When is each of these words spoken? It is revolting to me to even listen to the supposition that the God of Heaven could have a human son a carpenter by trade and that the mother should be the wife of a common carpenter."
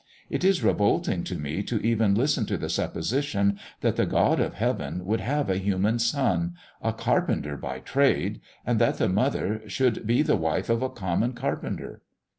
It 0.31 0.43
is 0.43 0.63
revolting 0.63 1.23
to 1.25 1.35
me 1.37 1.61
to 1.61 1.77
even 1.85 2.15
listen 2.15 2.47
to 2.47 2.57
the 2.57 2.69
supposition 2.71 3.59
that 3.81 3.97
the 3.97 4.07
God 4.07 4.39
of 4.39 4.55
Heaven 4.55 5.05
could 5.05 5.19
have 5.19 5.47
a 5.47 5.59
human 5.59 5.99
son 5.99 6.55
a 6.81 6.91
carpenter 6.91 7.55
by 7.55 7.81
trade 7.81 8.41
and 8.65 8.79
that 8.79 8.97
the 8.97 9.07
mother 9.07 9.61
should 9.67 10.07
be 10.07 10.23
the 10.23 10.35
wife 10.37 10.71
of 10.71 10.81
a 10.81 10.89
common 10.89 11.33
carpenter." 11.33 12.01